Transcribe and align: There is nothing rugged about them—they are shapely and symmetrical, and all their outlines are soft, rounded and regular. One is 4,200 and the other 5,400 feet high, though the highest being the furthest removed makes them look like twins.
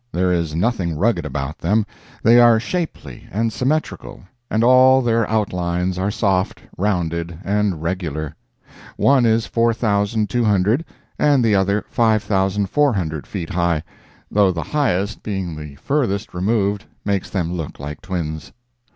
There 0.11 0.33
is 0.33 0.55
nothing 0.55 0.97
rugged 0.97 1.27
about 1.27 1.59
them—they 1.59 2.39
are 2.39 2.59
shapely 2.59 3.27
and 3.31 3.53
symmetrical, 3.53 4.21
and 4.49 4.63
all 4.63 5.03
their 5.03 5.29
outlines 5.29 5.99
are 5.99 6.09
soft, 6.09 6.63
rounded 6.75 7.37
and 7.43 7.83
regular. 7.83 8.35
One 8.97 9.27
is 9.27 9.45
4,200 9.45 10.85
and 11.19 11.45
the 11.45 11.53
other 11.53 11.85
5,400 11.91 13.27
feet 13.27 13.51
high, 13.51 13.83
though 14.31 14.51
the 14.51 14.63
highest 14.63 15.21
being 15.21 15.55
the 15.55 15.75
furthest 15.75 16.33
removed 16.33 16.85
makes 17.05 17.29
them 17.29 17.53
look 17.53 17.79
like 17.79 18.01
twins. 18.01 18.51